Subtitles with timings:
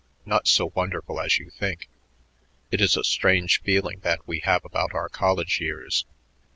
[0.25, 1.87] Not so wonderful as you think.
[2.71, 6.05] It is a strange feeling that we have about our college years.